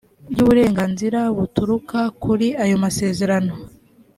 ry 0.31 0.39
uburenganzira 0.43 1.19
buturuka 1.37 1.99
kuri 2.23 2.47
ayo 2.63 2.75
masezerano 2.83 3.53